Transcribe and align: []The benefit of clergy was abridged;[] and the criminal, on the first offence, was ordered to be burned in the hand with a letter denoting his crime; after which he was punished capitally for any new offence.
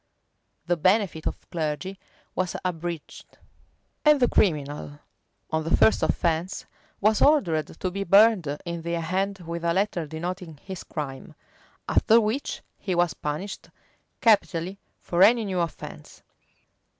[]The 0.65 0.77
benefit 0.77 1.27
of 1.27 1.47
clergy 1.51 1.99
was 2.33 2.55
abridged;[] 2.65 3.37
and 4.03 4.19
the 4.19 4.27
criminal, 4.27 4.99
on 5.51 5.63
the 5.63 5.77
first 5.77 6.01
offence, 6.01 6.65
was 6.99 7.21
ordered 7.21 7.67
to 7.79 7.91
be 7.91 8.03
burned 8.03 8.47
in 8.65 8.81
the 8.81 8.99
hand 8.99 9.41
with 9.45 9.63
a 9.63 9.75
letter 9.75 10.07
denoting 10.07 10.57
his 10.63 10.83
crime; 10.83 11.35
after 11.87 12.19
which 12.19 12.63
he 12.79 12.95
was 12.95 13.13
punished 13.13 13.69
capitally 14.21 14.79
for 14.99 15.21
any 15.21 15.45
new 15.45 15.59
offence. 15.59 16.23